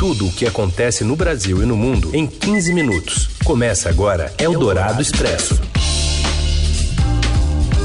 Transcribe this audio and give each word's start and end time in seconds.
Tudo 0.00 0.28
o 0.28 0.32
que 0.32 0.46
acontece 0.46 1.04
no 1.04 1.14
Brasil 1.14 1.62
e 1.62 1.66
no 1.66 1.76
mundo 1.76 2.16
em 2.16 2.26
15 2.26 2.72
minutos. 2.72 3.28
Começa 3.44 3.90
agora 3.90 4.32
Eldorado 4.38 5.02
Expresso. 5.02 5.60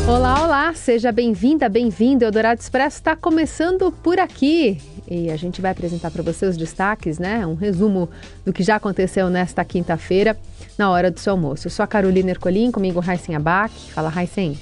Olá, 0.07 0.41
olá, 0.41 0.73
seja 0.73 1.11
bem-vinda, 1.11 1.67
bem-vindo. 1.67 2.23
Eldorado 2.23 2.61
Expresso 2.61 2.95
está 2.95 3.17
começando 3.17 3.91
por 3.91 4.17
aqui. 4.17 4.77
E 5.11 5.29
a 5.29 5.35
gente 5.35 5.61
vai 5.61 5.71
apresentar 5.71 6.09
para 6.09 6.23
você 6.23 6.45
os 6.45 6.55
destaques, 6.55 7.19
né? 7.19 7.45
Um 7.45 7.53
resumo 7.53 8.09
do 8.45 8.53
que 8.53 8.63
já 8.63 8.77
aconteceu 8.77 9.29
nesta 9.29 9.65
quinta-feira, 9.65 10.37
na 10.77 10.89
hora 10.89 11.11
do 11.11 11.19
seu 11.19 11.33
almoço. 11.33 11.67
Eu 11.67 11.71
sou 11.71 11.83
a 11.83 11.87
Carolina 11.87 12.31
Ercolim, 12.31 12.71
comigo 12.71 13.01
Raíssen 13.01 13.35
Abac. 13.35 13.73
Fala, 13.91 14.07
Raíssen. 14.07 14.57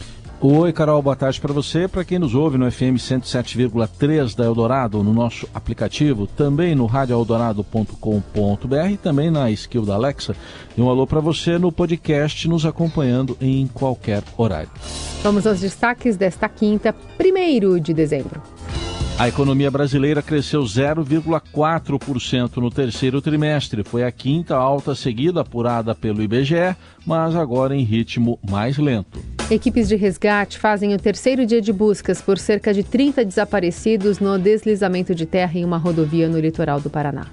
Oi, 0.46 0.74
Carol, 0.74 1.02
boa 1.02 1.16
tarde 1.16 1.40
para 1.40 1.54
você. 1.54 1.88
Para 1.88 2.04
quem 2.04 2.20
nos 2.20 2.36
ouve 2.36 2.58
no 2.58 2.70
FM 2.70 3.00
107,3 3.00 4.36
da 4.36 4.44
Eldorado, 4.44 5.02
no 5.02 5.14
nosso 5.14 5.48
aplicativo, 5.54 6.28
também 6.28 6.76
no 6.76 6.86
radioeldorado.com.br 6.86 8.98
também 9.02 9.32
na 9.32 9.50
skill 9.52 9.86
da 9.86 9.94
Alexa. 9.94 10.36
E 10.76 10.82
um 10.82 10.90
alô 10.90 11.08
para 11.08 11.22
você 11.22 11.58
no 11.58 11.72
podcast, 11.72 12.46
nos 12.50 12.66
acompanhando 12.66 13.38
em 13.40 13.68
qualquer 13.68 14.22
horário. 14.36 14.70
Vamos 15.24 15.48
aos 15.48 15.62
destaques 15.62 16.18
desta 16.18 16.50
quinta, 16.50 16.94
1 17.18 17.80
de 17.80 17.94
dezembro. 17.94 18.42
A 19.18 19.28
economia 19.28 19.70
brasileira 19.70 20.24
cresceu 20.24 20.64
0,4% 20.64 22.58
no 22.58 22.72
terceiro 22.72 23.22
trimestre. 23.22 23.84
Foi 23.84 24.04
a 24.04 24.12
quinta 24.12 24.56
alta 24.56 24.96
seguida 24.96 25.42
apurada 25.42 25.94
pelo 25.94 26.24
IBGE, 26.24 26.76
mas 27.06 27.36
agora 27.36 27.76
em 27.76 27.84
ritmo 27.84 28.40
mais 28.50 28.78
lento. 28.80 29.24
Equipes 29.52 29.88
de 29.88 29.96
resgate 29.96 30.58
fazem 30.58 30.96
o 30.96 30.98
terceiro 30.98 31.46
dia 31.46 31.62
de 31.62 31.72
buscas 31.72 32.22
por 32.22 32.40
cerca 32.40 32.74
de 32.74 32.82
30 32.82 33.24
desaparecidos 33.24 34.18
no 34.20 34.40
deslizamento 34.40 35.14
de 35.14 35.28
terra 35.28 35.60
em 35.60 35.64
uma 35.64 35.78
rodovia 35.78 36.28
no 36.28 36.40
litoral 36.40 36.82
do 36.82 36.90
Paraná. 36.90 37.28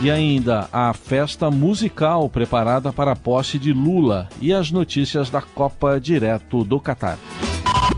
E 0.00 0.10
ainda 0.10 0.66
a 0.72 0.94
festa 0.94 1.50
musical 1.50 2.26
preparada 2.30 2.90
para 2.90 3.12
a 3.12 3.16
posse 3.16 3.58
de 3.58 3.72
Lula 3.72 4.28
e 4.40 4.52
as 4.52 4.70
notícias 4.70 5.28
da 5.28 5.42
Copa 5.42 6.00
direto 6.00 6.64
do 6.64 6.80
Catar. 6.80 7.18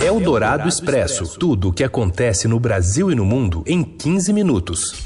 É 0.02 0.10
o 0.10 0.20
Dourado 0.20 0.68
Expresso. 0.68 1.38
Tudo 1.38 1.68
o 1.68 1.72
que 1.72 1.84
acontece 1.84 2.48
no 2.48 2.58
Brasil 2.58 3.10
e 3.10 3.14
no 3.14 3.24
mundo 3.24 3.62
em 3.66 3.82
15 3.82 4.32
minutos. 4.32 5.02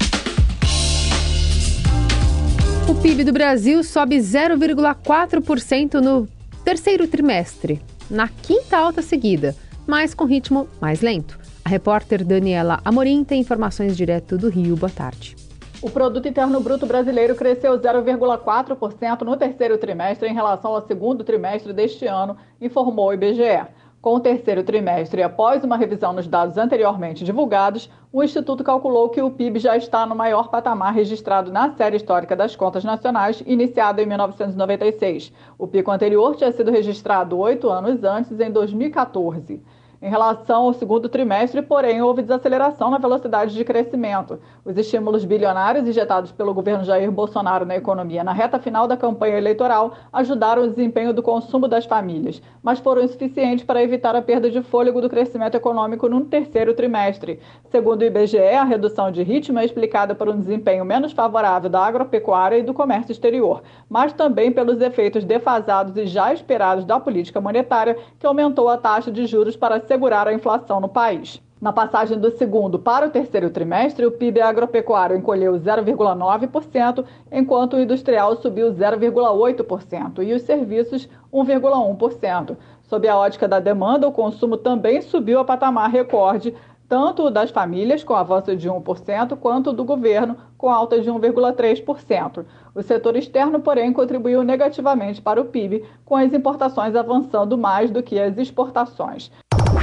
O 2.87 2.95
PIB 2.95 3.23
do 3.23 3.33
Brasil 3.33 3.83
sobe 3.83 4.17
0,4% 4.17 6.01
no 6.01 6.27
terceiro 6.63 7.07
trimestre 7.07 7.81
na 8.09 8.27
quinta 8.27 8.77
alta 8.77 9.01
seguida, 9.01 9.55
mas 9.85 10.13
com 10.13 10.25
ritmo 10.25 10.67
mais 10.81 11.01
lento. 11.01 11.39
A 11.63 11.69
repórter 11.69 12.25
Daniela 12.25 12.79
Amorim 12.83 13.23
tem 13.23 13.41
informações 13.41 13.95
direto 13.95 14.37
do 14.37 14.49
Rio. 14.49 14.75
Boa 14.75 14.91
tarde. 14.91 15.35
O 15.81 15.89
produto 15.89 16.27
interno 16.27 16.59
bruto 16.59 16.85
brasileiro 16.85 17.35
cresceu 17.35 17.79
0,4% 17.79 19.21
no 19.21 19.37
terceiro 19.37 19.77
trimestre 19.77 20.27
em 20.27 20.33
relação 20.33 20.75
ao 20.75 20.85
segundo 20.85 21.23
trimestre 21.23 21.71
deste 21.71 22.05
ano, 22.05 22.35
informou 22.59 23.07
o 23.07 23.13
IBGE. 23.13 23.65
Com 24.01 24.15
o 24.15 24.19
terceiro 24.21 24.63
trimestre 24.63 25.21
após 25.21 25.61
uma 25.61 25.75
revisão 25.75 26.13
nos 26.13 26.25
dados 26.25 26.57
anteriormente 26.57 27.25
divulgados, 27.25 27.89
o 28.13 28.23
Instituto 28.23 28.63
calculou 28.63 29.09
que 29.09 29.21
o 29.21 29.29
PIB 29.29 29.59
já 29.59 29.75
está 29.75 30.05
no 30.05 30.15
maior 30.15 30.49
patamar 30.49 30.93
registrado 30.93 31.51
na 31.51 31.75
série 31.75 31.97
histórica 31.97 32.33
das 32.33 32.55
contas 32.55 32.85
nacionais, 32.85 33.43
iniciada 33.45 34.01
em 34.01 34.05
1996. 34.05 35.33
O 35.57 35.67
pico 35.67 35.91
anterior 35.91 36.33
tinha 36.37 36.51
sido 36.53 36.71
registrado 36.71 37.37
oito 37.37 37.69
anos 37.69 38.01
antes, 38.01 38.39
em 38.39 38.49
2014. 38.49 39.61
Em 40.01 40.09
relação 40.09 40.61
ao 40.63 40.73
segundo 40.73 41.09
trimestre, 41.09 41.61
porém, 41.61 42.01
houve 42.01 42.21
desaceleração 42.21 42.89
na 42.89 42.97
velocidade 42.97 43.53
de 43.53 43.65
crescimento. 43.65 44.39
Os 44.63 44.77
estímulos 44.77 45.25
bilionários 45.25 45.85
injetados 45.85 46.31
pelo 46.31 46.53
governo 46.53 46.85
Jair 46.85 47.11
Bolsonaro 47.11 47.65
na 47.65 47.75
economia 47.75 48.23
na 48.23 48.31
reta 48.31 48.57
final 48.59 48.87
da 48.87 48.95
campanha 48.95 49.37
eleitoral 49.37 49.91
ajudaram 50.13 50.63
o 50.63 50.69
desempenho 50.69 51.13
do 51.13 51.21
consumo 51.21 51.67
das 51.67 51.85
famílias, 51.85 52.41
mas 52.63 52.79
foram 52.79 53.03
insuficientes 53.03 53.65
para 53.65 53.83
evitar 53.83 54.15
a 54.15 54.21
perda 54.21 54.49
de 54.49 54.61
fôlego 54.61 55.01
do 55.01 55.09
crescimento 55.09 55.55
econômico 55.55 56.07
no 56.07 56.23
terceiro 56.23 56.73
trimestre. 56.73 57.41
Segundo 57.69 58.01
o 58.01 58.05
IBGE, 58.05 58.37
a 58.37 58.63
redução 58.63 59.11
de 59.11 59.21
ritmo 59.21 59.59
é 59.59 59.65
explicada 59.65 60.15
por 60.15 60.29
um 60.29 60.39
desempenho 60.39 60.85
menos 60.85 61.11
favorável 61.11 61.69
da 61.69 61.81
agropecuária 61.81 62.57
e 62.57 62.63
do 62.63 62.73
comércio 62.73 63.11
exterior, 63.11 63.63
mas 63.89 64.13
também 64.13 64.49
pelos 64.49 64.79
efeitos 64.79 65.25
defasados 65.25 65.97
e 65.97 66.05
já 66.05 66.33
esperados 66.33 66.85
da 66.85 67.01
política 67.01 67.41
monetária, 67.41 67.97
que 68.17 68.25
aumentou 68.25 68.69
a 68.69 68.77
taxa 68.77 69.11
de 69.11 69.25
juros 69.25 69.57
para 69.57 69.88
segurar 69.89 70.27
a 70.27 70.33
inflação 70.33 70.79
no 70.79 70.87
país. 70.87 71.41
Na 71.59 71.73
passagem 71.73 72.17
do 72.17 72.31
segundo 72.37 72.77
para 72.77 73.07
o 73.07 73.09
terceiro 73.09 73.49
trimestre, 73.49 74.05
o 74.05 74.11
PIB 74.11 74.39
agropecuário 74.39 75.17
encolheu 75.17 75.53
0,9%, 75.53 77.03
enquanto 77.31 77.73
o 77.73 77.79
industrial 77.81 78.37
subiu 78.37 78.71
0,8% 78.71 80.23
e 80.23 80.31
os 80.31 80.43
serviços 80.43 81.09
1,1%. 81.33 82.55
Sob 82.83 83.07
a 83.07 83.17
ótica 83.17 83.47
da 83.47 83.59
demanda, 83.59 84.07
o 84.07 84.11
consumo 84.11 84.57
também 84.57 85.01
subiu 85.01 85.39
a 85.39 85.43
patamar 85.43 85.89
recorde, 85.89 86.55
tanto 86.87 87.29
das 87.29 87.51
famílias, 87.51 88.03
com 88.03 88.13
avanço 88.13 88.55
de 88.55 88.69
1%, 88.69 89.35
quanto 89.35 89.73
do 89.73 89.83
governo, 89.83 90.37
com 90.57 90.69
alta 90.69 91.01
de 91.01 91.11
1,3%. 91.11 92.45
O 92.73 92.81
setor 92.81 93.17
externo, 93.17 93.59
porém, 93.59 93.91
contribuiu 93.91 94.43
negativamente 94.43 95.21
para 95.21 95.41
o 95.41 95.45
PIB, 95.45 95.83
com 96.05 96.15
as 96.15 96.31
importações 96.31 96.95
avançando 96.95 97.57
mais 97.57 97.91
do 97.91 98.01
que 98.01 98.19
as 98.19 98.37
exportações. 98.37 99.29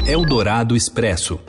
Eldorado 0.07 0.77
Expresso. 0.77 1.41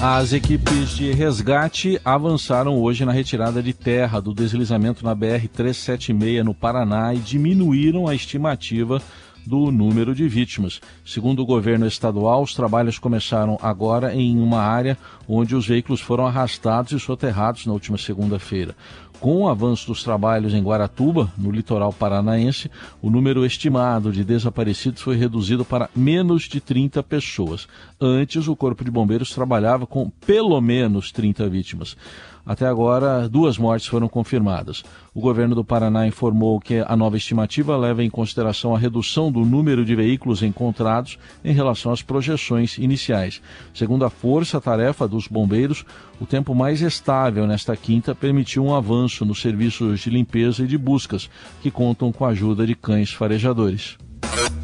As 0.00 0.32
equipes 0.32 0.90
de 0.90 1.12
resgate 1.12 2.00
avançaram 2.04 2.78
hoje 2.80 3.04
na 3.04 3.12
retirada 3.12 3.62
de 3.62 3.72
terra 3.72 4.20
do 4.20 4.34
deslizamento 4.34 5.04
na 5.04 5.14
BR-376 5.14 6.42
no 6.42 6.54
Paraná 6.54 7.14
e 7.14 7.18
diminuíram 7.18 8.08
a 8.08 8.14
estimativa 8.14 9.00
do 9.46 9.70
número 9.70 10.14
de 10.14 10.26
vítimas. 10.28 10.80
Segundo 11.04 11.42
o 11.42 11.46
governo 11.46 11.86
estadual, 11.86 12.42
os 12.42 12.54
trabalhos 12.54 12.98
começaram 12.98 13.58
agora 13.60 14.14
em 14.14 14.40
uma 14.40 14.60
área 14.60 14.96
onde 15.28 15.54
os 15.54 15.66
veículos 15.66 16.00
foram 16.00 16.26
arrastados 16.26 16.92
e 16.92 17.00
soterrados 17.00 17.66
na 17.66 17.72
última 17.72 17.98
segunda-feira. 17.98 18.74
Com 19.22 19.42
o 19.42 19.48
avanço 19.48 19.86
dos 19.86 20.02
trabalhos 20.02 20.52
em 20.52 20.60
Guaratuba, 20.60 21.32
no 21.38 21.52
litoral 21.52 21.92
paranaense, 21.92 22.68
o 23.00 23.08
número 23.08 23.46
estimado 23.46 24.10
de 24.10 24.24
desaparecidos 24.24 25.00
foi 25.00 25.14
reduzido 25.14 25.64
para 25.64 25.88
menos 25.94 26.48
de 26.48 26.60
30 26.60 27.00
pessoas. 27.04 27.68
Antes, 28.00 28.48
o 28.48 28.56
Corpo 28.56 28.82
de 28.82 28.90
Bombeiros 28.90 29.30
trabalhava 29.30 29.86
com 29.86 30.10
pelo 30.26 30.60
menos 30.60 31.12
30 31.12 31.48
vítimas. 31.48 31.96
Até 32.44 32.66
agora, 32.66 33.28
duas 33.28 33.56
mortes 33.56 33.86
foram 33.86 34.08
confirmadas. 34.08 34.82
O 35.14 35.20
governo 35.20 35.54
do 35.54 35.64
Paraná 35.64 36.06
informou 36.06 36.58
que 36.58 36.84
a 36.86 36.96
nova 36.96 37.16
estimativa 37.16 37.76
leva 37.76 38.02
em 38.02 38.10
consideração 38.10 38.74
a 38.74 38.78
redução 38.78 39.30
do 39.30 39.44
número 39.44 39.84
de 39.84 39.94
veículos 39.94 40.42
encontrados 40.42 41.18
em 41.44 41.52
relação 41.52 41.92
às 41.92 42.02
projeções 42.02 42.78
iniciais. 42.78 43.40
Segundo 43.72 44.04
a 44.04 44.10
força-tarefa 44.10 45.06
dos 45.06 45.28
bombeiros, 45.28 45.84
o 46.20 46.26
tempo 46.26 46.52
mais 46.52 46.80
estável 46.80 47.46
nesta 47.46 47.76
quinta 47.76 48.14
permitiu 48.14 48.64
um 48.64 48.74
avanço 48.74 49.24
nos 49.24 49.40
serviços 49.40 50.00
de 50.00 50.10
limpeza 50.10 50.64
e 50.64 50.66
de 50.66 50.76
buscas, 50.76 51.30
que 51.60 51.70
contam 51.70 52.10
com 52.10 52.24
a 52.24 52.30
ajuda 52.30 52.66
de 52.66 52.74
cães 52.74 53.12
farejadores. 53.12 53.96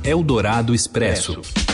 Eldorado 0.02 0.74
Expresso. 0.74 1.67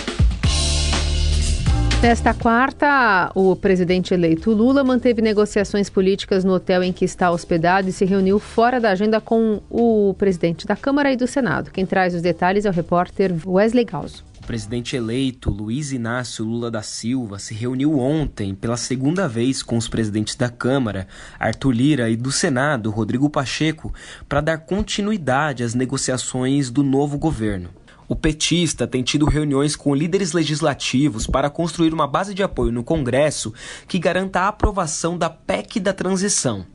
Nesta 2.05 2.35
quarta, 2.35 3.33
o 3.35 3.57
presidente 3.57 4.13
eleito 4.13 4.53
Lula 4.53 4.85
manteve 4.85 5.23
negociações 5.23 5.89
políticas 5.89 6.45
no 6.45 6.53
hotel 6.53 6.83
em 6.83 6.93
que 6.93 7.03
está 7.03 7.31
hospedado 7.31 7.89
e 7.89 7.93
se 7.93 8.05
reuniu 8.05 8.39
fora 8.39 8.79
da 8.79 8.91
agenda 8.91 9.23
com 9.23 9.63
o 9.71 10.15
presidente 10.19 10.67
da 10.67 10.77
Câmara 10.77 11.11
e 11.11 11.17
do 11.17 11.27
Senado. 11.27 11.71
Quem 11.71 11.87
traz 11.87 12.15
os 12.15 12.21
detalhes 12.21 12.67
é 12.67 12.69
o 12.69 12.73
repórter 12.75 13.35
Wesley 13.47 13.87
Gauss. 13.87 14.23
O 14.43 14.47
presidente 14.47 14.95
eleito 14.95 15.49
Luiz 15.49 15.93
Inácio 15.93 16.45
Lula 16.45 16.71
da 16.71 16.83
Silva 16.83 17.39
se 17.39 17.55
reuniu 17.55 17.99
ontem 17.99 18.55
pela 18.55 18.77
segunda 18.77 19.27
vez 19.27 19.63
com 19.63 19.79
os 19.79 19.89
presidentes 19.89 20.37
da 20.37 20.51
Câmara, 20.51 21.09
Arthur 21.39 21.71
Lira, 21.71 22.11
e 22.11 22.17
do 22.17 22.31
Senado, 22.31 22.91
Rodrigo 22.91 23.31
Pacheco, 23.31 23.95
para 24.29 24.43
dar 24.43 24.59
continuidade 24.59 25.63
às 25.63 25.73
negociações 25.73 26.69
do 26.69 26.83
novo 26.83 27.17
governo. 27.17 27.71
O 28.07 28.15
petista 28.15 28.87
tem 28.87 29.03
tido 29.03 29.25
reuniões 29.25 29.75
com 29.75 29.95
líderes 29.95 30.33
legislativos 30.33 31.27
para 31.27 31.49
construir 31.49 31.95
uma 31.95 32.07
base 32.07 32.35
de 32.35 32.43
apoio 32.43 32.71
no 32.71 32.85
Congresso 32.85 33.53
que 33.89 33.99
garanta 33.99 34.41
a 34.41 34.49
aprovação 34.49 35.17
da 35.17 35.31
PEC 35.31 35.81
da 35.81 35.93
transição. 35.93 36.67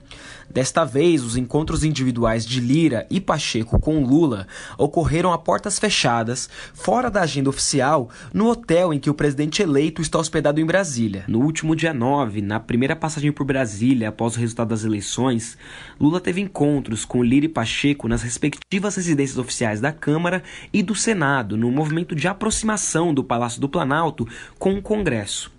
Desta 0.52 0.84
vez, 0.84 1.24
os 1.24 1.38
encontros 1.38 1.84
individuais 1.84 2.44
de 2.44 2.60
Lira 2.60 3.06
e 3.10 3.22
Pacheco 3.22 3.80
com 3.80 4.04
Lula 4.04 4.48
ocorreram 4.80 5.32
a 5.32 5.38
portas 5.38 5.78
fechadas, 5.78 6.50
fora 6.74 7.10
da 7.10 7.22
agenda 7.22 7.50
oficial, 7.50 8.10
no 8.34 8.48
hotel 8.48 8.92
em 8.92 9.00
que 9.00 9.12
o 9.12 9.14
presidente 9.14 9.62
eleito 9.62 10.02
está 10.02 10.18
hospedado 10.18 10.60
em 10.60 10.66
Brasília. 10.66 11.24
No 11.28 11.42
último 11.42 11.76
dia 11.76 11.94
9, 11.94 12.42
na 12.42 12.60
primeira 12.60 12.96
passagem 12.96 13.32
por 13.32 13.46
Brasília 13.46 14.10
após 14.10 14.36
o 14.36 14.40
resultado 14.40 14.70
das 14.70 14.84
eleições, 14.84 15.56
Lula 16.00 16.20
teve 16.20 16.42
encontros 16.42 17.06
com 17.06 17.24
Lira 17.24 17.46
e 17.46 17.50
Pacheco 17.50 18.08
nas 18.08 18.24
respectivas 18.24 18.96
residências 18.96 19.38
oficiais 19.38 19.80
da 19.80 19.92
Câmara 19.92 20.42
e 20.74 20.82
do 20.82 20.96
Senado, 20.96 21.56
no 21.56 21.70
movimento 21.70 22.16
de 22.16 22.28
aproximação 22.28 23.14
do 23.14 23.24
Palácio 23.24 23.62
do 23.62 23.70
Planalto 23.70 24.28
com 24.58 24.74
o 24.74 24.82
Congresso. 24.82 25.59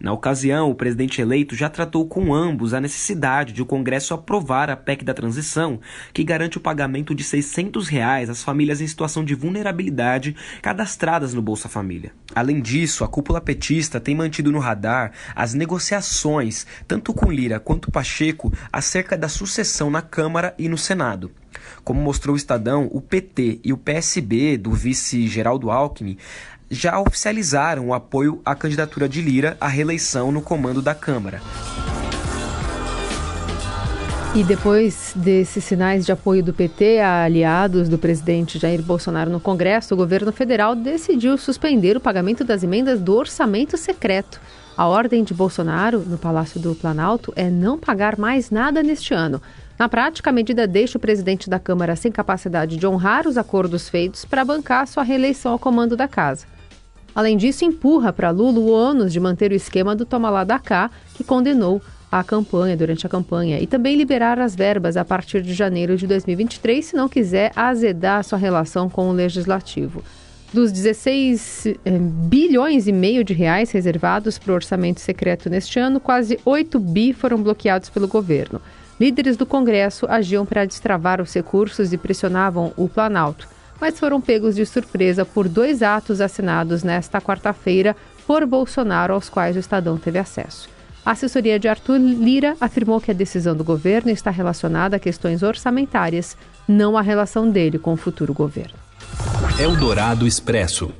Na 0.00 0.12
ocasião, 0.12 0.70
o 0.70 0.76
presidente 0.76 1.20
eleito 1.20 1.56
já 1.56 1.68
tratou 1.68 2.06
com 2.06 2.32
ambos 2.32 2.72
a 2.72 2.80
necessidade 2.80 3.52
de 3.52 3.60
o 3.60 3.66
Congresso 3.66 4.14
aprovar 4.14 4.70
a 4.70 4.76
PEC 4.76 5.04
da 5.04 5.12
transição, 5.12 5.80
que 6.12 6.22
garante 6.22 6.56
o 6.56 6.60
pagamento 6.60 7.12
de 7.14 7.24
600 7.24 7.88
reais 7.88 8.30
às 8.30 8.42
famílias 8.42 8.80
em 8.80 8.86
situação 8.86 9.24
de 9.24 9.34
vulnerabilidade 9.34 10.36
cadastradas 10.62 11.34
no 11.34 11.42
Bolsa 11.42 11.68
Família. 11.68 12.12
Além 12.32 12.60
disso, 12.60 13.02
a 13.02 13.08
cúpula 13.08 13.40
petista 13.40 13.98
tem 13.98 14.14
mantido 14.14 14.52
no 14.52 14.60
radar 14.60 15.12
as 15.34 15.52
negociações, 15.52 16.64
tanto 16.86 17.12
com 17.12 17.32
Lira 17.32 17.58
quanto 17.58 17.90
Pacheco, 17.90 18.52
acerca 18.72 19.18
da 19.18 19.28
sucessão 19.28 19.90
na 19.90 20.00
Câmara 20.00 20.54
e 20.56 20.68
no 20.68 20.78
Senado. 20.78 21.32
Como 21.82 22.00
mostrou 22.00 22.34
o 22.34 22.36
Estadão, 22.36 22.88
o 22.92 23.00
PT 23.00 23.60
e 23.64 23.72
o 23.72 23.78
PSB 23.78 24.56
do 24.56 24.72
vice 24.72 25.26
Geraldo 25.26 25.70
Alckmin 25.70 26.16
já 26.70 27.00
oficializaram 27.00 27.88
o 27.88 27.94
apoio 27.94 28.40
à 28.44 28.54
candidatura 28.54 29.08
de 29.08 29.20
Lira 29.20 29.56
à 29.60 29.68
reeleição 29.68 30.30
no 30.30 30.42
comando 30.42 30.82
da 30.82 30.94
Câmara. 30.94 31.40
E 34.34 34.44
depois 34.44 35.14
desses 35.16 35.64
sinais 35.64 36.04
de 36.04 36.12
apoio 36.12 36.42
do 36.42 36.52
PT 36.52 37.00
a 37.00 37.24
aliados 37.24 37.88
do 37.88 37.96
presidente 37.96 38.58
Jair 38.58 38.82
Bolsonaro 38.82 39.30
no 39.30 39.40
Congresso, 39.40 39.94
o 39.94 39.96
governo 39.96 40.30
federal 40.30 40.76
decidiu 40.76 41.38
suspender 41.38 41.96
o 41.96 42.00
pagamento 42.00 42.44
das 42.44 42.62
emendas 42.62 43.00
do 43.00 43.16
orçamento 43.16 43.76
secreto. 43.76 44.38
A 44.76 44.86
ordem 44.86 45.24
de 45.24 45.34
Bolsonaro, 45.34 46.00
no 46.00 46.18
Palácio 46.18 46.60
do 46.60 46.74
Planalto, 46.74 47.32
é 47.34 47.50
não 47.50 47.78
pagar 47.78 48.18
mais 48.18 48.50
nada 48.50 48.82
neste 48.82 49.14
ano. 49.14 49.40
Na 49.78 49.88
prática, 49.88 50.30
a 50.30 50.32
medida 50.32 50.66
deixa 50.68 50.98
o 50.98 51.00
presidente 51.00 51.48
da 51.48 51.58
Câmara 51.58 51.96
sem 51.96 52.12
capacidade 52.12 52.76
de 52.76 52.86
honrar 52.86 53.26
os 53.26 53.38
acordos 53.38 53.88
feitos 53.88 54.24
para 54.24 54.44
bancar 54.44 54.86
sua 54.86 55.02
reeleição 55.02 55.52
ao 55.52 55.58
comando 55.58 55.96
da 55.96 56.06
casa. 56.06 56.57
Além 57.18 57.36
disso, 57.36 57.64
empurra 57.64 58.12
para 58.12 58.30
Lula 58.30 58.60
o 58.60 58.70
ônus 58.70 59.12
de 59.12 59.18
manter 59.18 59.50
o 59.50 59.54
esquema 59.56 59.92
do 59.96 60.06
toma 60.06 60.30
lá 60.30 60.44
da 60.44 60.56
cá, 60.56 60.88
que 61.16 61.24
condenou 61.24 61.82
a 62.12 62.22
campanha 62.22 62.76
durante 62.76 63.04
a 63.04 63.10
campanha, 63.10 63.58
e 63.58 63.66
também 63.66 63.96
liberar 63.96 64.38
as 64.38 64.54
verbas 64.54 64.96
a 64.96 65.04
partir 65.04 65.42
de 65.42 65.52
janeiro 65.52 65.96
de 65.96 66.06
2023, 66.06 66.84
se 66.84 66.94
não 66.94 67.08
quiser 67.08 67.50
azedar 67.56 68.22
sua 68.22 68.38
relação 68.38 68.88
com 68.88 69.10
o 69.10 69.12
legislativo. 69.12 70.00
Dos 70.54 70.70
16 70.70 71.66
eh, 71.66 71.74
bilhões 71.88 72.86
e 72.86 72.92
meio 72.92 73.24
de 73.24 73.34
reais 73.34 73.72
reservados 73.72 74.38
para 74.38 74.52
o 74.52 74.54
orçamento 74.54 75.00
secreto 75.00 75.50
neste 75.50 75.80
ano, 75.80 75.98
quase 75.98 76.38
8 76.44 76.78
bi 76.78 77.12
foram 77.12 77.42
bloqueados 77.42 77.90
pelo 77.90 78.06
governo. 78.06 78.62
Líderes 79.00 79.36
do 79.36 79.44
Congresso 79.44 80.06
agiam 80.08 80.46
para 80.46 80.64
destravar 80.64 81.20
os 81.20 81.34
recursos 81.34 81.92
e 81.92 81.98
pressionavam 81.98 82.72
o 82.76 82.88
Planalto 82.88 83.57
mas 83.80 83.98
foram 83.98 84.20
pegos 84.20 84.54
de 84.54 84.64
surpresa 84.66 85.24
por 85.24 85.48
dois 85.48 85.82
atos 85.82 86.20
assinados 86.20 86.82
nesta 86.82 87.20
quarta-feira 87.20 87.96
por 88.26 88.44
Bolsonaro, 88.44 89.14
aos 89.14 89.28
quais 89.28 89.56
o 89.56 89.58
Estadão 89.58 89.96
teve 89.96 90.18
acesso. 90.18 90.68
A 91.04 91.12
assessoria 91.12 91.58
de 91.58 91.68
Arthur 91.68 91.98
Lira 91.98 92.56
afirmou 92.60 93.00
que 93.00 93.10
a 93.10 93.14
decisão 93.14 93.56
do 93.56 93.64
governo 93.64 94.10
está 94.10 94.30
relacionada 94.30 94.96
a 94.96 95.00
questões 95.00 95.42
orçamentárias, 95.42 96.36
não 96.66 96.98
a 96.98 97.00
relação 97.02 97.50
dele 97.50 97.78
com 97.78 97.94
o 97.94 97.96
futuro 97.96 98.34
governo. 98.34 98.74
Eldorado 99.58 100.26
Expresso. 100.26 100.92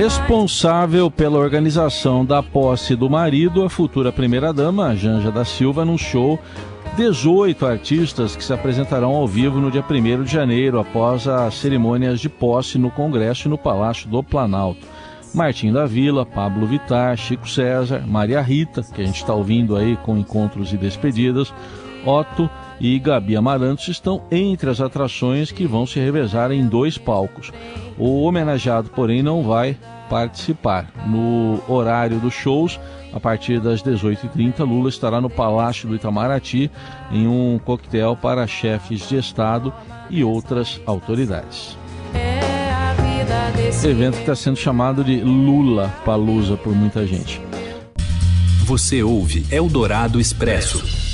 Responsável 0.00 1.10
pela 1.10 1.38
organização 1.38 2.24
da 2.24 2.42
posse 2.42 2.96
do 2.96 3.10
marido, 3.10 3.62
a 3.62 3.68
futura 3.68 4.10
primeira-dama, 4.10 4.96
Janja 4.96 5.30
da 5.30 5.44
Silva, 5.44 5.82
anunciou 5.82 6.38
18 6.96 7.66
artistas 7.66 8.34
que 8.34 8.42
se 8.42 8.50
apresentarão 8.50 9.10
ao 9.10 9.28
vivo 9.28 9.60
no 9.60 9.70
dia 9.70 9.84
1 9.86 10.22
de 10.22 10.32
janeiro, 10.32 10.80
após 10.80 11.28
as 11.28 11.52
cerimônias 11.56 12.18
de 12.18 12.30
posse 12.30 12.78
no 12.78 12.90
Congresso 12.90 13.46
e 13.46 13.50
no 13.50 13.58
Palácio 13.58 14.08
do 14.08 14.22
Planalto. 14.22 14.86
Martim 15.34 15.70
da 15.70 15.84
Vila, 15.84 16.24
Pablo 16.24 16.66
Vittar, 16.66 17.14
Chico 17.18 17.46
César, 17.46 18.02
Maria 18.06 18.40
Rita, 18.40 18.82
que 18.82 19.02
a 19.02 19.04
gente 19.04 19.16
está 19.16 19.34
ouvindo 19.34 19.76
aí 19.76 19.98
com 19.98 20.16
encontros 20.16 20.72
e 20.72 20.78
despedidas, 20.78 21.52
Otto 22.04 22.48
e 22.80 22.98
Gabi 22.98 23.36
Amarantos 23.36 23.88
estão 23.88 24.22
entre 24.30 24.70
as 24.70 24.80
atrações 24.80 25.52
que 25.52 25.66
vão 25.66 25.86
se 25.86 26.00
revezar 26.00 26.50
em 26.50 26.66
dois 26.66 26.96
palcos. 26.96 27.52
O 27.98 28.22
homenageado, 28.22 28.90
porém, 28.90 29.22
não 29.22 29.42
vai 29.42 29.76
participar. 30.08 30.90
No 31.06 31.62
horário 31.68 32.18
dos 32.18 32.32
shows, 32.34 32.80
a 33.12 33.20
partir 33.20 33.60
das 33.60 33.82
18h30, 33.82 34.60
Lula 34.60 34.88
estará 34.88 35.20
no 35.20 35.28
Palácio 35.28 35.88
do 35.88 35.94
Itamaraty 35.94 36.70
em 37.12 37.26
um 37.26 37.60
coquetel 37.62 38.16
para 38.16 38.46
chefes 38.46 39.08
de 39.08 39.16
Estado 39.16 39.72
e 40.08 40.24
outras 40.24 40.80
autoridades. 40.86 41.76
É 42.12 43.86
evento 43.88 44.18
está 44.18 44.34
sendo 44.34 44.56
chamado 44.56 45.04
de 45.04 45.20
Lula 45.20 45.92
Palusa 46.04 46.56
por 46.56 46.74
muita 46.74 47.06
gente. 47.06 47.40
Você 48.64 49.02
ouve 49.02 49.46
Eldorado 49.50 50.20
Expresso. 50.20 51.09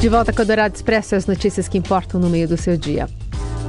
De 0.00 0.10
volta 0.10 0.30
com 0.30 0.42
o 0.42 0.44
Dourado 0.44 0.74
Expresso, 0.74 1.14
as 1.14 1.26
notícias 1.26 1.68
que 1.68 1.78
importam 1.78 2.20
no 2.20 2.28
meio 2.28 2.46
do 2.46 2.56
seu 2.56 2.76
dia. 2.76 3.08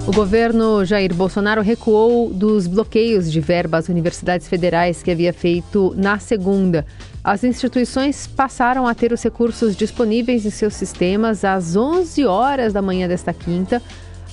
O 0.06 0.12
governo 0.12 0.84
Jair 0.84 1.14
Bolsonaro 1.14 1.62
recuou 1.62 2.30
dos 2.30 2.68
bloqueios 2.68 3.32
de 3.32 3.40
verba 3.40 3.78
às 3.78 3.88
universidades 3.88 4.48
federais 4.48 5.02
que 5.02 5.10
havia 5.10 5.32
feito 5.32 5.94
na 5.98 6.20
segunda. 6.20 6.86
As 7.24 7.44
instituições 7.44 8.28
passaram 8.28 8.86
a 8.86 8.94
ter 8.94 9.14
os 9.14 9.24
recursos 9.24 9.76
disponíveis 9.76 10.46
em 10.46 10.50
seus 10.50 10.76
sistemas 10.76 11.46
às 11.46 11.76
11 11.76 12.26
horas 12.26 12.74
da 12.74 12.82
manhã 12.82 13.08
desta 13.08 13.34
quinta. 13.34 13.82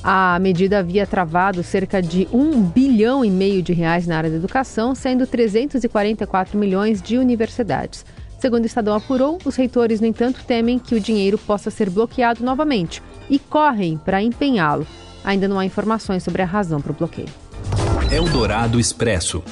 A 0.02 0.38
medida 0.40 0.80
havia 0.80 1.06
travado 1.06 1.62
cerca 1.62 2.02
de 2.02 2.28
1 2.32 2.60
bilhão 2.60 3.24
e 3.24 3.30
meio 3.30 3.62
de 3.62 3.72
reais 3.72 4.06
na 4.06 4.18
área 4.18 4.30
da 4.30 4.36
educação, 4.36 4.94
sendo 4.94 5.26
344 5.26 6.58
milhões 6.58 7.00
de 7.00 7.16
universidades. 7.18 8.04
Segundo 8.44 8.64
o 8.64 8.66
Estadão 8.66 8.94
apurou, 8.94 9.38
os 9.42 9.56
reitores, 9.56 10.02
no 10.02 10.06
entanto, 10.06 10.44
temem 10.46 10.78
que 10.78 10.94
o 10.94 11.00
dinheiro 11.00 11.38
possa 11.38 11.70
ser 11.70 11.88
bloqueado 11.88 12.44
novamente 12.44 13.02
e 13.30 13.38
correm 13.38 13.96
para 13.96 14.22
empenhá-lo. 14.22 14.86
Ainda 15.24 15.48
não 15.48 15.58
há 15.58 15.64
informações 15.64 16.22
sobre 16.22 16.42
a 16.42 16.44
razão 16.44 16.78
para 16.78 16.92
o 16.92 16.94
bloqueio. 16.94 17.30
Eldorado 18.12 18.78
Expresso. 18.78 19.42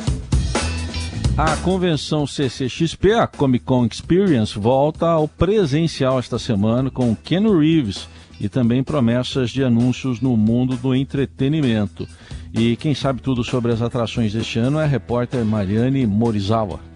A 1.38 1.56
convenção 1.56 2.26
CCXP, 2.26 3.12
a 3.12 3.26
Comic 3.26 3.64
Con 3.64 3.86
Experience, 3.86 4.58
volta 4.58 5.06
ao 5.06 5.26
presencial 5.26 6.18
esta 6.18 6.38
semana 6.38 6.90
com 6.90 7.16
Ken 7.16 7.48
Reeves 7.48 8.06
e 8.38 8.46
também 8.46 8.84
promessas 8.84 9.48
de 9.48 9.64
anúncios 9.64 10.20
no 10.20 10.36
mundo 10.36 10.76
do 10.76 10.94
entretenimento. 10.94 12.06
E 12.52 12.76
quem 12.76 12.94
sabe 12.94 13.22
tudo 13.22 13.42
sobre 13.42 13.72
as 13.72 13.80
atrações 13.80 14.34
deste 14.34 14.58
ano 14.58 14.78
é 14.78 14.84
a 14.84 14.86
repórter 14.86 15.42
Mariane 15.46 16.06
Morizawa. 16.06 16.91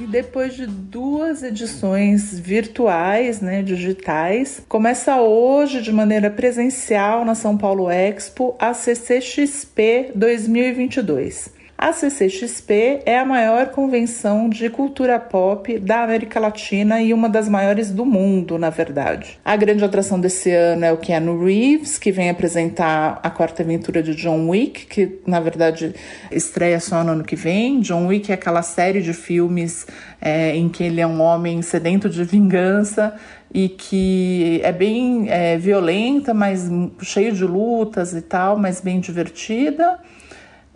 E 0.00 0.06
depois 0.06 0.54
de 0.54 0.66
duas 0.66 1.42
edições 1.42 2.40
virtuais, 2.40 3.42
né, 3.42 3.60
digitais, 3.62 4.62
começa 4.66 5.20
hoje 5.20 5.82
de 5.82 5.92
maneira 5.92 6.30
presencial 6.30 7.22
na 7.22 7.34
São 7.34 7.54
Paulo 7.54 7.90
Expo 7.90 8.56
a 8.58 8.72
CCXP 8.72 10.12
2022. 10.14 11.59
A 11.82 11.94
CCXP 11.94 13.00
é 13.06 13.18
a 13.18 13.24
maior 13.24 13.68
convenção 13.68 14.50
de 14.50 14.68
cultura 14.68 15.18
pop 15.18 15.78
da 15.78 16.02
América 16.02 16.38
Latina 16.38 17.00
e 17.00 17.14
uma 17.14 17.26
das 17.26 17.48
maiores 17.48 17.90
do 17.90 18.04
mundo, 18.04 18.58
na 18.58 18.68
verdade. 18.68 19.40
A 19.42 19.56
grande 19.56 19.82
atração 19.82 20.20
desse 20.20 20.50
ano 20.50 20.84
é 20.84 20.92
o 20.92 20.98
Keanu 20.98 21.42
Reeves, 21.42 21.96
que 21.96 22.12
vem 22.12 22.28
apresentar 22.28 23.18
a 23.22 23.30
quarta 23.30 23.62
aventura 23.62 24.02
de 24.02 24.14
John 24.14 24.50
Wick, 24.50 24.84
que 24.88 25.20
na 25.26 25.40
verdade 25.40 25.94
estreia 26.30 26.78
só 26.78 27.02
no 27.02 27.12
ano 27.12 27.24
que 27.24 27.34
vem. 27.34 27.80
John 27.80 28.08
Wick 28.08 28.30
é 28.30 28.34
aquela 28.34 28.60
série 28.60 29.00
de 29.00 29.14
filmes 29.14 29.86
é, 30.20 30.54
em 30.54 30.68
que 30.68 30.84
ele 30.84 31.00
é 31.00 31.06
um 31.06 31.22
homem 31.22 31.62
sedento 31.62 32.10
de 32.10 32.22
vingança 32.24 33.14
e 33.54 33.70
que 33.70 34.60
é 34.62 34.70
bem 34.70 35.30
é, 35.30 35.56
violenta, 35.56 36.34
mas 36.34 36.70
cheio 37.00 37.32
de 37.32 37.46
lutas 37.46 38.12
e 38.12 38.20
tal, 38.20 38.58
mas 38.58 38.82
bem 38.82 39.00
divertida. 39.00 39.98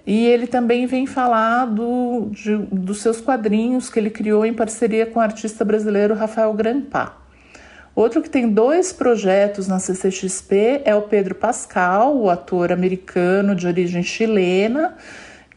E 0.06 0.26
ele 0.26 0.46
também 0.46 0.86
vem 0.86 1.06
falar 1.06 1.64
do, 1.64 2.28
de, 2.30 2.56
dos 2.70 3.00
seus 3.00 3.20
quadrinhos 3.20 3.88
que 3.88 3.98
ele 3.98 4.10
criou 4.10 4.44
em 4.44 4.52
parceria 4.52 5.06
com 5.06 5.18
o 5.18 5.22
artista 5.22 5.64
brasileiro 5.64 6.14
Rafael 6.14 6.52
Grampá. 6.52 7.16
Outro 7.94 8.20
que 8.20 8.28
tem 8.28 8.48
dois 8.48 8.92
projetos 8.92 9.68
na 9.68 9.78
CCXP 9.78 10.82
é 10.84 10.94
o 10.94 11.02
Pedro 11.02 11.34
Pascal, 11.36 12.16
o 12.16 12.28
ator 12.28 12.72
americano 12.72 13.54
de 13.54 13.66
origem 13.66 14.02
chilena, 14.02 14.96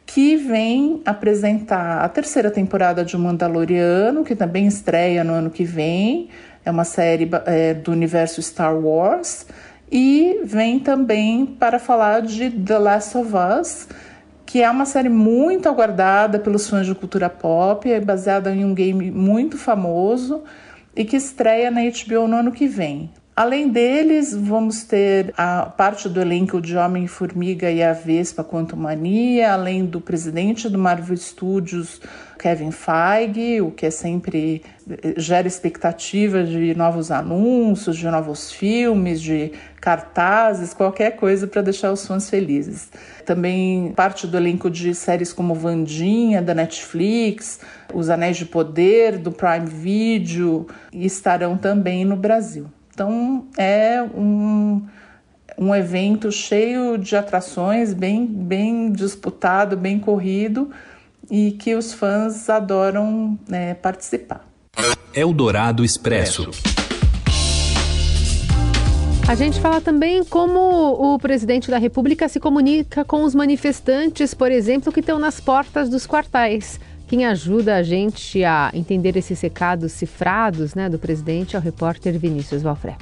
que 0.06 0.38
vem 0.38 1.02
apresentar 1.04 2.06
a 2.06 2.08
terceira 2.08 2.50
temporada 2.52 3.04
de 3.04 3.18
Mandaloriano, 3.18 4.24
que 4.24 4.36
também 4.36 4.68
estreia 4.68 5.24
no 5.24 5.34
ano 5.34 5.50
que 5.50 5.66
vem. 5.66 6.30
É 6.64 6.70
uma 6.70 6.86
série 6.86 7.30
é, 7.46 7.74
do 7.74 7.92
universo 7.92 8.42
Star 8.42 8.78
Wars. 8.78 9.48
E 9.92 10.42
vem 10.44 10.80
também 10.80 11.46
para 11.46 11.80
falar 11.80 12.22
de 12.22 12.52
The 12.52 12.78
Last 12.78 13.18
of 13.18 13.32
Us, 13.36 13.88
que 14.48 14.64
é 14.64 14.72
uma 14.72 14.86
série 14.86 15.10
muito 15.10 15.68
aguardada 15.68 16.40
pelos 16.40 16.70
fãs 16.70 16.88
de 16.88 16.96
cultura 16.96 17.30
pop, 17.30 17.92
é 17.92 18.00
baseada 18.00 18.56
em 18.56 18.64
um 18.64 18.74
game 18.74 19.12
muito 19.12 19.58
famoso 19.58 20.42
e 20.96 21.04
que 21.04 21.18
estreia 21.18 21.70
na 21.70 21.82
HBO 21.82 22.30
no 22.30 22.38
ano 22.38 22.52
que 22.54 22.66
vem. 22.66 23.12
Além 23.38 23.70
deles, 23.70 24.34
vamos 24.34 24.84
ter 24.84 25.32
a 25.38 25.68
parte 25.68 26.10
do 26.10 26.20
elenco 26.20 26.60
de 26.60 26.76
Homem-Formiga 26.76 27.70
e 27.70 27.84
a 27.84 27.94
Vespa 27.94 28.44
Mania, 28.76 29.54
além 29.54 29.86
do 29.86 30.02
presidente 30.02 30.68
do 30.68 30.80
Marvel 30.80 31.16
Studios, 31.16 32.02
Kevin 32.40 32.72
Feige, 32.72 33.62
o 33.62 33.70
que 33.70 33.86
é 33.86 33.92
sempre 33.92 34.64
gera 35.18 35.48
expectativa 35.48 36.44
de 36.44 36.74
novos 36.74 37.12
anúncios, 37.12 37.96
de 37.96 38.08
novos 38.08 38.52
filmes, 38.52 39.22
de 39.22 39.52
cartazes, 39.80 40.74
qualquer 40.74 41.12
coisa 41.12 41.46
para 41.46 41.62
deixar 41.62 41.92
os 41.92 42.08
fãs 42.08 42.28
felizes. 42.28 42.90
Também 43.24 43.94
parte 43.96 44.26
do 44.26 44.36
elenco 44.36 44.68
de 44.68 44.96
séries 44.96 45.32
como 45.32 45.54
Vandinha, 45.54 46.42
da 46.42 46.56
Netflix, 46.56 47.60
Os 47.94 48.10
Anéis 48.10 48.38
de 48.38 48.46
Poder, 48.46 49.20
do 49.20 49.32
Prime 49.32 49.68
Video, 49.68 50.66
estarão 50.92 51.56
também 51.56 52.04
no 52.04 52.16
Brasil. 52.16 52.66
Então 52.98 53.46
é 53.56 54.02
um, 54.02 54.82
um 55.56 55.76
evento 55.76 56.32
cheio 56.32 56.98
de 56.98 57.16
atrações, 57.16 57.94
bem, 57.94 58.26
bem 58.26 58.92
disputado, 58.92 59.78
bem 59.78 60.00
corrido 60.00 60.72
e 61.30 61.52
que 61.52 61.76
os 61.76 61.94
fãs 61.94 62.50
adoram 62.50 63.38
né, 63.48 63.76
participar. 63.76 64.48
Eldorado 65.14 65.86
Expresso. 65.86 66.50
A 69.28 69.36
gente 69.36 69.62
fala 69.62 69.80
também 69.80 70.24
como 70.24 70.60
o 70.60 71.20
presidente 71.20 71.70
da 71.70 71.78
República 71.78 72.28
se 72.28 72.40
comunica 72.40 73.06
com 73.06 73.24
os 73.24 73.36
manifestantes, 73.36 74.34
por 74.34 74.52
exemplo, 74.52 74.92
que 74.92 75.02
estão 75.02 75.20
nas 75.20 75.40
portas 75.40 75.88
dos 75.88 76.08
quartéis. 76.08 76.80
Quem 77.08 77.26
ajuda 77.26 77.78
a 77.78 77.84
gente 77.84 78.44
a 78.44 78.70
entender 78.74 79.16
esses 79.16 79.40
recados 79.40 79.94
cifrados 79.94 80.76
né, 80.76 80.90
do 80.90 81.00
presidente 81.00 81.56
é 81.56 81.60
o 81.60 81.62
repórter 81.62 82.20
Vinícius 82.20 82.62
Valfré. 82.62 82.98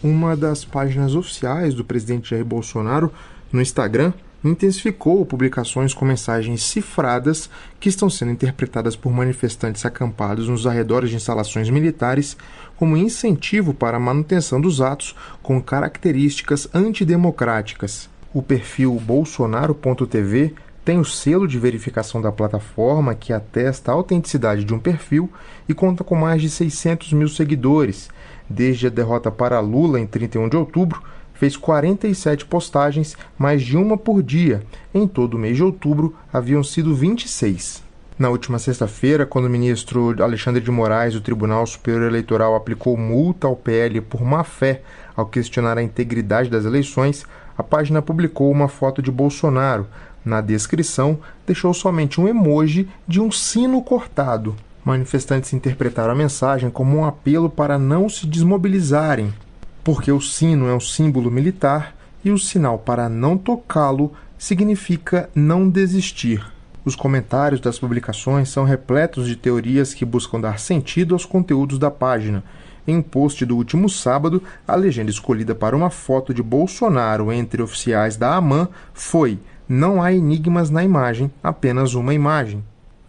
Uma 0.00 0.36
das 0.36 0.64
páginas 0.64 1.16
oficiais 1.16 1.74
do 1.74 1.84
presidente 1.84 2.30
Jair 2.30 2.44
Bolsonaro 2.44 3.12
no 3.52 3.60
Instagram 3.60 4.12
intensificou 4.44 5.26
publicações 5.26 5.92
com 5.92 6.04
mensagens 6.04 6.62
cifradas 6.62 7.50
que 7.80 7.88
estão 7.88 8.08
sendo 8.08 8.30
interpretadas 8.30 8.94
por 8.94 9.12
manifestantes 9.12 9.84
acampados 9.84 10.48
nos 10.48 10.64
arredores 10.64 11.10
de 11.10 11.16
instalações 11.16 11.68
militares 11.68 12.36
como 12.76 12.96
incentivo 12.96 13.74
para 13.74 13.96
a 13.96 14.00
manutenção 14.00 14.60
dos 14.60 14.80
atos 14.80 15.14
com 15.42 15.60
características 15.60 16.68
antidemocráticas. 16.72 18.08
O 18.32 18.40
perfil 18.40 18.94
bolsonaro.tv 18.94 20.54
tem 20.90 20.98
o 20.98 21.04
selo 21.04 21.46
de 21.46 21.56
verificação 21.56 22.20
da 22.20 22.32
plataforma 22.32 23.14
que 23.14 23.32
atesta 23.32 23.92
a 23.92 23.94
autenticidade 23.94 24.64
de 24.64 24.74
um 24.74 24.78
perfil 24.80 25.30
e 25.68 25.72
conta 25.72 26.02
com 26.02 26.16
mais 26.16 26.42
de 26.42 26.50
600 26.50 27.12
mil 27.12 27.28
seguidores. 27.28 28.08
Desde 28.48 28.88
a 28.88 28.90
derrota 28.90 29.30
para 29.30 29.60
Lula 29.60 30.00
em 30.00 30.06
31 30.08 30.48
de 30.48 30.56
outubro, 30.56 31.00
fez 31.32 31.56
47 31.56 32.44
postagens, 32.44 33.16
mais 33.38 33.62
de 33.62 33.76
uma 33.76 33.96
por 33.96 34.20
dia. 34.20 34.64
Em 34.92 35.06
todo 35.06 35.34
o 35.34 35.38
mês 35.38 35.54
de 35.56 35.62
outubro, 35.62 36.16
haviam 36.32 36.64
sido 36.64 36.92
26. 36.92 37.84
Na 38.18 38.28
última 38.28 38.58
sexta-feira, 38.58 39.24
quando 39.24 39.44
o 39.44 39.48
ministro 39.48 40.20
Alexandre 40.20 40.60
de 40.60 40.72
Moraes 40.72 41.14
do 41.14 41.20
Tribunal 41.20 41.64
Superior 41.68 42.02
Eleitoral 42.02 42.56
aplicou 42.56 42.96
multa 42.96 43.46
ao 43.46 43.54
PL 43.54 44.00
por 44.00 44.22
má 44.24 44.42
fé 44.42 44.82
ao 45.14 45.26
questionar 45.26 45.78
a 45.78 45.82
integridade 45.84 46.50
das 46.50 46.64
eleições, 46.64 47.24
a 47.56 47.62
página 47.62 48.00
publicou 48.00 48.50
uma 48.50 48.68
foto 48.68 49.02
de 49.02 49.10
Bolsonaro, 49.10 49.86
na 50.24 50.40
descrição, 50.40 51.18
deixou 51.46 51.72
somente 51.72 52.20
um 52.20 52.28
emoji 52.28 52.88
de 53.06 53.20
um 53.20 53.30
sino 53.30 53.82
cortado. 53.82 54.54
Manifestantes 54.84 55.52
interpretaram 55.52 56.12
a 56.12 56.16
mensagem 56.16 56.70
como 56.70 56.96
um 56.96 57.04
apelo 57.04 57.50
para 57.50 57.78
não 57.78 58.08
se 58.08 58.26
desmobilizarem, 58.26 59.32
porque 59.84 60.10
o 60.10 60.20
sino 60.20 60.68
é 60.68 60.74
um 60.74 60.80
símbolo 60.80 61.30
militar 61.30 61.94
e 62.24 62.30
o 62.30 62.38
sinal 62.38 62.78
para 62.78 63.08
não 63.08 63.36
tocá-lo 63.36 64.12
significa 64.38 65.28
não 65.34 65.68
desistir. 65.68 66.44
Os 66.82 66.96
comentários 66.96 67.60
das 67.60 67.78
publicações 67.78 68.48
são 68.48 68.64
repletos 68.64 69.26
de 69.26 69.36
teorias 69.36 69.92
que 69.92 70.04
buscam 70.04 70.40
dar 70.40 70.58
sentido 70.58 71.14
aos 71.14 71.26
conteúdos 71.26 71.78
da 71.78 71.90
página. 71.90 72.42
Em 72.86 72.96
um 72.96 73.02
post 73.02 73.44
do 73.44 73.54
último 73.54 73.88
sábado, 73.88 74.42
a 74.66 74.74
legenda 74.74 75.10
escolhida 75.10 75.54
para 75.54 75.76
uma 75.76 75.90
foto 75.90 76.32
de 76.32 76.42
Bolsonaro 76.42 77.30
entre 77.30 77.62
oficiais 77.62 78.16
da 78.16 78.34
AMAN 78.34 78.68
foi 78.94 79.38
não 79.72 80.02
há 80.02 80.12
enigmas 80.12 80.68
na 80.68 80.82
imagem, 80.82 81.30
apenas 81.40 81.94
uma 81.94 82.12
imagem. 82.12 82.64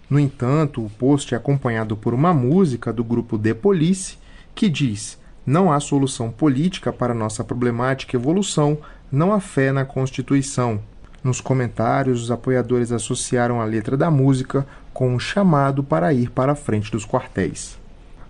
No 0.08 0.20
entanto, 0.20 0.86
o 0.86 0.92
post 0.92 1.34
é 1.34 1.38
acompanhado 1.38 1.98
por 1.98 2.14
uma 2.14 2.36
música 2.36 2.94
do 2.94 3.04
grupo 3.04 3.40
The 3.40 3.56
Police 3.56 4.20
que 4.54 4.70
diz: 4.70 5.18
Não 5.44 5.72
há 5.74 5.80
solução 5.80 6.30
política 6.30 6.94
para 6.94 7.16
nossa 7.16 7.44
problemática 7.44 8.16
evolução, 8.16 8.78
não 9.12 9.34
há 9.34 9.40
fé 9.40 9.72
na 9.72 9.86
Constituição. 9.86 10.80
Nos 11.24 11.42
comentários, 11.42 12.26
os 12.26 12.30
apoiadores 12.30 12.92
associaram 12.92 13.60
a 13.60 13.66
letra 13.66 13.98
da 13.98 14.12
música 14.12 14.64
com 14.94 15.16
um 15.16 15.20
chamado 15.20 15.84
para 15.84 16.14
ir 16.14 16.30
para 16.30 16.52
a 16.52 16.56
frente 16.56 16.92
dos 16.92 17.08
quartéis. 17.08 17.81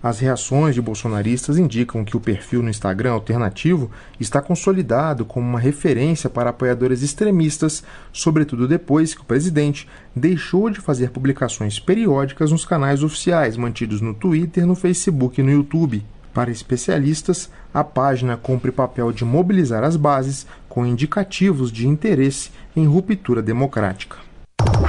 As 0.02 0.18
reações 0.18 0.74
de 0.74 0.82
bolsonaristas 0.82 1.58
indicam 1.58 2.04
que 2.04 2.16
o 2.16 2.20
perfil 2.20 2.60
no 2.60 2.68
Instagram 2.68 3.12
alternativo 3.12 3.88
está 4.18 4.42
consolidado 4.42 5.24
como 5.24 5.48
uma 5.48 5.60
referência 5.60 6.28
para 6.28 6.50
apoiadores 6.50 7.02
extremistas, 7.02 7.84
sobretudo 8.12 8.66
depois 8.66 9.14
que 9.14 9.20
o 9.20 9.24
presidente 9.24 9.88
deixou 10.14 10.68
de 10.70 10.80
fazer 10.80 11.10
publicações 11.10 11.78
periódicas 11.78 12.50
nos 12.50 12.64
canais 12.64 13.04
oficiais 13.04 13.56
mantidos 13.56 14.00
no 14.00 14.12
Twitter, 14.12 14.66
no 14.66 14.74
Facebook 14.74 15.40
e 15.40 15.44
no 15.44 15.52
YouTube. 15.52 16.04
Para 16.34 16.50
especialistas, 16.50 17.48
a 17.72 17.84
página 17.84 18.36
cumpre 18.36 18.72
papel 18.72 19.12
de 19.12 19.24
mobilizar 19.24 19.84
as 19.84 19.96
bases 19.96 20.46
com 20.68 20.84
indicativos 20.84 21.70
de 21.70 21.86
interesse 21.86 22.50
em 22.74 22.86
ruptura 22.86 23.42
democrática. 23.42 24.16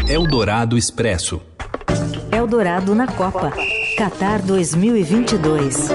Eldorado 0.08 0.76
Expresso. 0.76 1.42
Eldorado 2.32 2.96
na 2.96 3.06
Copa. 3.06 3.54
Qatar 3.98 4.42
2022. 4.42 5.90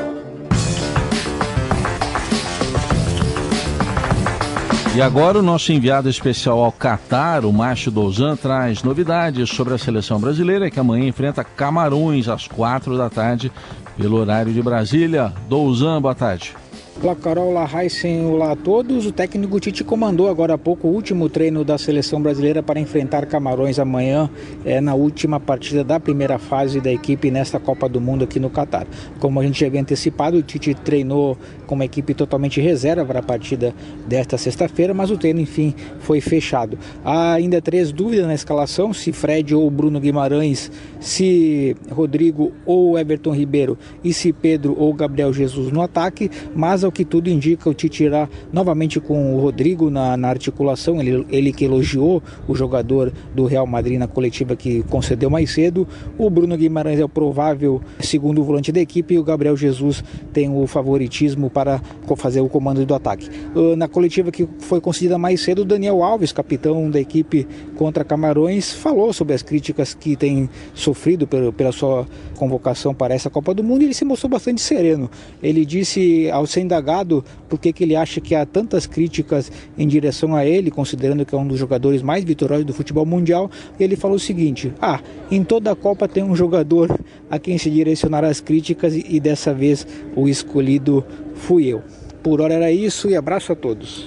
E 4.94 5.02
agora 5.02 5.40
o 5.40 5.42
nosso 5.42 5.72
enviado 5.72 6.08
especial 6.08 6.60
ao 6.60 6.70
Catar, 6.70 7.44
o 7.44 7.52
Macho 7.52 7.90
Douzan, 7.90 8.36
traz 8.36 8.84
novidades 8.84 9.50
sobre 9.50 9.74
a 9.74 9.78
seleção 9.78 10.20
brasileira 10.20 10.70
que 10.70 10.78
amanhã 10.78 11.08
enfrenta 11.08 11.42
Camarões 11.42 12.28
às 12.28 12.46
quatro 12.46 12.96
da 12.96 13.10
tarde 13.10 13.50
pelo 13.96 14.16
horário 14.16 14.52
de 14.52 14.62
Brasília. 14.62 15.32
Douzan, 15.48 16.00
boa 16.00 16.14
tarde. 16.14 16.54
Olá 17.00 17.14
Carol, 17.14 17.50
olá 17.50 17.70
Heisen, 17.72 18.26
olá 18.26 18.50
a 18.50 18.56
todos. 18.56 19.06
O 19.06 19.12
técnico 19.12 19.60
Tite 19.60 19.84
comandou 19.84 20.28
agora 20.28 20.54
há 20.54 20.58
pouco 20.58 20.88
o 20.88 20.90
último 20.92 21.28
treino 21.28 21.62
da 21.64 21.78
seleção 21.78 22.20
brasileira 22.20 22.60
para 22.60 22.80
enfrentar 22.80 23.24
Camarões 23.26 23.78
amanhã, 23.78 24.28
é, 24.64 24.80
na 24.80 24.96
última 24.96 25.38
partida 25.38 25.84
da 25.84 26.00
primeira 26.00 26.40
fase 26.40 26.80
da 26.80 26.92
equipe 26.92 27.30
nesta 27.30 27.60
Copa 27.60 27.88
do 27.88 28.00
Mundo 28.00 28.24
aqui 28.24 28.40
no 28.40 28.50
Catar. 28.50 28.84
Como 29.20 29.38
a 29.38 29.44
gente 29.44 29.60
já 29.60 29.68
havia 29.68 29.80
antecipado, 29.80 30.38
o 30.38 30.42
Tite 30.42 30.74
treinou 30.74 31.38
com 31.68 31.76
uma 31.76 31.84
equipe 31.84 32.14
totalmente 32.14 32.60
reserva 32.60 33.04
para 33.04 33.20
a 33.20 33.22
partida 33.22 33.72
desta 34.08 34.36
sexta-feira, 34.36 34.92
mas 34.92 35.08
o 35.12 35.16
treino, 35.16 35.38
enfim, 35.38 35.74
foi 36.00 36.20
fechado. 36.20 36.76
Há 37.04 37.34
ainda 37.34 37.62
três 37.62 37.92
dúvidas 37.92 38.26
na 38.26 38.34
escalação: 38.34 38.92
se 38.92 39.12
Fred 39.12 39.54
ou 39.54 39.70
Bruno 39.70 40.00
Guimarães, 40.00 40.68
se 40.98 41.76
Rodrigo 41.92 42.52
ou 42.66 42.98
Everton 42.98 43.30
Ribeiro 43.30 43.78
e 44.02 44.12
se 44.12 44.32
Pedro 44.32 44.74
ou 44.76 44.92
Gabriel 44.92 45.32
Jesus 45.32 45.70
no 45.70 45.80
ataque, 45.80 46.28
mas 46.56 46.87
ao 46.88 46.92
que 46.92 47.04
tudo 47.04 47.28
indica, 47.28 47.68
o 47.68 47.74
Tite 47.74 48.04
irá 48.04 48.28
novamente 48.52 48.98
com 48.98 49.36
o 49.36 49.40
Rodrigo 49.40 49.90
na, 49.90 50.16
na 50.16 50.28
articulação, 50.28 51.00
ele, 51.00 51.26
ele 51.30 51.52
que 51.52 51.64
elogiou 51.64 52.22
o 52.48 52.54
jogador 52.54 53.12
do 53.34 53.44
Real 53.44 53.66
Madrid 53.66 53.98
na 53.98 54.06
coletiva 54.06 54.56
que 54.56 54.82
concedeu 54.84 55.28
mais 55.28 55.50
cedo. 55.50 55.86
O 56.16 56.28
Bruno 56.30 56.56
Guimarães 56.56 56.98
é 56.98 57.04
o 57.04 57.08
provável 57.08 57.80
segundo 58.00 58.42
volante 58.42 58.72
da 58.72 58.80
equipe 58.80 59.14
e 59.14 59.18
o 59.18 59.22
Gabriel 59.22 59.56
Jesus 59.56 60.02
tem 60.32 60.50
o 60.50 60.66
favoritismo 60.66 61.50
para 61.50 61.80
fazer 62.16 62.40
o 62.40 62.48
comando 62.48 62.84
do 62.84 62.94
ataque. 62.94 63.28
Ah, 63.54 63.76
na 63.76 63.86
coletiva 63.86 64.32
que 64.32 64.48
foi 64.60 64.80
concedida 64.80 65.18
mais 65.18 65.40
cedo, 65.40 65.62
o 65.62 65.64
Daniel 65.64 66.02
Alves, 66.02 66.32
capitão 66.32 66.90
da 66.90 66.98
equipe 66.98 67.46
contra 67.76 68.04
Camarões, 68.04 68.72
falou 68.72 69.12
sobre 69.12 69.34
as 69.34 69.42
críticas 69.42 69.94
que 69.94 70.16
tem 70.16 70.48
sofrido 70.74 71.26
pela 71.26 71.72
sua 71.72 72.06
convocação 72.36 72.94
para 72.94 73.14
essa 73.14 73.28
Copa 73.28 73.52
do 73.52 73.62
Mundo 73.62 73.82
e 73.82 73.86
ele 73.86 73.94
se 73.94 74.04
mostrou 74.04 74.30
bastante 74.30 74.60
sereno. 74.60 75.10
Ele 75.42 75.66
disse 75.66 76.30
ao 76.30 76.46
ser 76.46 76.60
indagado 76.78 77.24
por 77.48 77.58
que 77.58 77.74
ele 77.80 77.96
acha 77.96 78.20
que 78.20 78.34
há 78.34 78.46
tantas 78.46 78.86
críticas 78.86 79.50
em 79.76 79.86
direção 79.86 80.34
a 80.34 80.46
ele, 80.46 80.70
considerando 80.70 81.26
que 81.26 81.34
é 81.34 81.38
um 81.38 81.46
dos 81.46 81.58
jogadores 81.58 82.02
mais 82.02 82.24
vitoriosos 82.24 82.64
do 82.64 82.72
futebol 82.72 83.04
mundial, 83.04 83.50
e 83.78 83.84
ele 83.84 83.96
falou 83.96 84.16
o 84.16 84.20
seguinte: 84.20 84.72
Ah, 84.80 85.00
em 85.30 85.42
toda 85.42 85.72
a 85.72 85.76
Copa 85.76 86.08
tem 86.08 86.22
um 86.22 86.36
jogador 86.36 86.98
a 87.30 87.38
quem 87.38 87.58
se 87.58 87.70
direcionar 87.70 88.24
as 88.24 88.40
críticas 88.40 88.94
e 88.94 89.20
dessa 89.20 89.52
vez 89.52 89.86
o 90.14 90.28
escolhido 90.28 91.04
fui 91.34 91.66
eu. 91.66 91.82
Por 92.22 92.40
hora 92.40 92.54
era 92.54 92.70
isso 92.70 93.08
e 93.08 93.16
abraço 93.16 93.52
a 93.52 93.56
todos. 93.56 94.06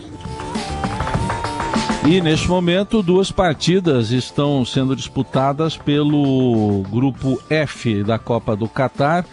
E 2.05 2.19
neste 2.19 2.49
momento, 2.49 3.03
duas 3.03 3.31
partidas 3.31 4.09
estão 4.09 4.65
sendo 4.65 4.95
disputadas 4.95 5.77
pelo 5.77 6.83
grupo 6.89 7.39
F 7.47 8.03
da 8.03 8.17
Copa 8.17 8.55
do 8.55 8.67
Catar. 8.67 9.23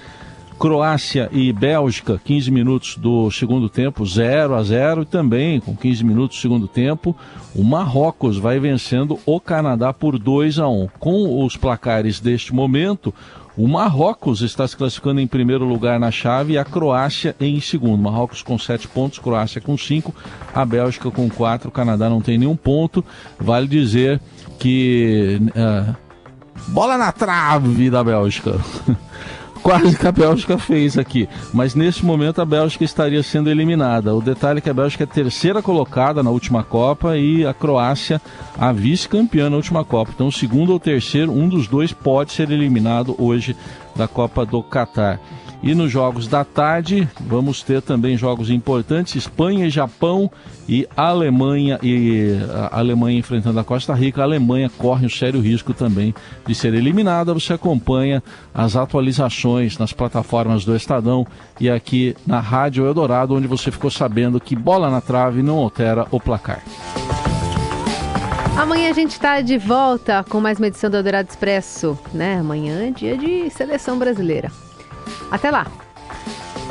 Croácia 0.58 1.28
e 1.32 1.52
Bélgica, 1.52 2.20
15 2.24 2.50
minutos 2.50 2.96
do 2.96 3.30
segundo 3.30 3.68
tempo, 3.68 4.04
0 4.04 4.54
a 4.54 4.62
0 4.62 5.02
e 5.02 5.06
também 5.06 5.60
com 5.60 5.76
15 5.76 6.04
minutos 6.04 6.36
do 6.36 6.40
segundo 6.40 6.66
tempo, 6.66 7.16
o 7.54 7.62
Marrocos 7.62 8.38
vai 8.38 8.58
vencendo 8.58 9.18
o 9.24 9.40
Canadá 9.40 9.92
por 9.92 10.18
2 10.18 10.58
a 10.58 10.68
1. 10.68 10.88
Com 10.98 11.44
os 11.44 11.56
placares 11.56 12.18
deste 12.18 12.52
momento, 12.52 13.14
o 13.56 13.66
Marrocos 13.68 14.40
está 14.40 14.66
se 14.66 14.76
classificando 14.76 15.20
em 15.20 15.26
primeiro 15.26 15.64
lugar 15.64 15.98
na 15.98 16.10
chave 16.10 16.52
e 16.54 16.58
a 16.58 16.64
Croácia 16.64 17.36
em 17.40 17.60
segundo. 17.60 18.02
Marrocos 18.02 18.42
com 18.42 18.58
sete 18.58 18.86
pontos, 18.86 19.18
Croácia 19.18 19.60
com 19.60 19.76
cinco, 19.76 20.14
a 20.54 20.64
Bélgica 20.64 21.10
com 21.10 21.28
quatro, 21.28 21.68
o 21.68 21.72
Canadá 21.72 22.08
não 22.08 22.20
tem 22.20 22.38
nenhum 22.38 22.56
ponto. 22.56 23.04
Vale 23.38 23.66
dizer 23.66 24.20
que. 24.58 25.40
Uh, 25.48 25.94
bola 26.68 26.96
na 26.96 27.12
trave 27.12 27.90
da 27.90 28.02
Bélgica. 28.02 28.58
quase 29.58 29.96
que 29.96 30.06
a 30.06 30.12
Bélgica 30.12 30.56
fez 30.56 30.96
aqui. 30.96 31.28
Mas 31.52 31.74
nesse 31.74 32.04
momento 32.04 32.40
a 32.40 32.44
Bélgica 32.44 32.84
estaria 32.84 33.22
sendo 33.22 33.50
eliminada. 33.50 34.14
O 34.14 34.22
detalhe 34.22 34.58
é 34.58 34.60
que 34.60 34.70
a 34.70 34.74
Bélgica 34.74 35.04
é 35.04 35.06
terceira 35.06 35.60
colocada 35.60 36.22
na 36.22 36.30
última 36.30 36.62
Copa 36.62 37.16
e 37.16 37.46
a 37.46 37.52
Croácia 37.52 38.20
a 38.58 38.72
vice-campeã 38.72 39.50
na 39.50 39.56
última 39.56 39.84
Copa. 39.84 40.12
Então, 40.14 40.30
segundo 40.30 40.72
ou 40.72 40.80
terceiro, 40.80 41.32
um 41.32 41.48
dos 41.48 41.66
dois 41.66 41.92
pode 41.92 42.32
ser 42.32 42.50
eliminado 42.50 43.14
hoje 43.18 43.56
da 43.94 44.08
Copa 44.08 44.46
do 44.46 44.62
Catar. 44.62 45.20
E 45.60 45.74
nos 45.74 45.90
jogos 45.90 46.28
da 46.28 46.44
tarde, 46.44 47.08
vamos 47.20 47.62
ter 47.62 47.82
também 47.82 48.16
jogos 48.16 48.48
importantes: 48.48 49.16
Espanha 49.16 49.66
e 49.66 49.70
Japão 49.70 50.30
e 50.68 50.86
Alemanha 50.96 51.80
e 51.82 52.36
Alemanha 52.70 53.18
enfrentando 53.18 53.58
a 53.58 53.64
Costa 53.64 53.92
Rica. 53.92 54.20
A 54.20 54.24
Alemanha 54.24 54.70
corre 54.78 55.06
um 55.06 55.10
sério 55.10 55.40
risco 55.40 55.74
também 55.74 56.14
de 56.46 56.54
ser 56.54 56.74
eliminada. 56.74 57.34
Você 57.34 57.54
acompanha 57.54 58.22
as 58.54 58.76
atualizações 58.76 59.78
nas 59.78 59.92
plataformas 59.92 60.64
do 60.64 60.76
Estadão 60.76 61.26
e 61.60 61.68
aqui 61.68 62.14
na 62.24 62.38
Rádio 62.38 62.86
Eldorado, 62.86 63.34
onde 63.34 63.48
você 63.48 63.72
ficou 63.72 63.90
sabendo 63.90 64.40
que 64.40 64.54
bola 64.54 64.88
na 64.88 65.00
trave 65.00 65.42
não 65.42 65.58
altera 65.58 66.06
o 66.12 66.20
placar. 66.20 66.62
Amanhã 68.56 68.90
a 68.90 68.92
gente 68.92 69.12
está 69.12 69.40
de 69.40 69.58
volta 69.58 70.24
com 70.28 70.40
mais 70.40 70.58
uma 70.58 70.66
edição 70.68 70.90
do 70.90 70.96
Eldorado 70.96 71.28
Expresso, 71.28 71.98
né? 72.12 72.38
Amanhã 72.38 72.88
é 72.88 72.90
dia 72.90 73.16
de 73.16 73.50
seleção 73.50 73.98
brasileira. 73.98 74.50
Até 75.30 75.50
lá. 75.50 75.66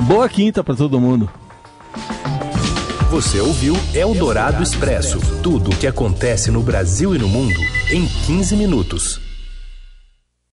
Boa 0.01 0.27
quinta 0.29 0.63
para 0.63 0.75
todo 0.75 0.99
mundo. 0.99 1.29
Você 3.09 3.39
ouviu 3.39 3.73
Eldorado 3.93 4.61
Expresso 4.61 5.19
tudo 5.41 5.71
o 5.71 5.75
que 5.75 5.87
acontece 5.87 6.51
no 6.51 6.61
Brasil 6.61 7.15
e 7.15 7.17
no 7.17 7.27
mundo 7.27 7.59
em 7.89 8.05
15 8.05 8.55
minutos. 8.55 9.26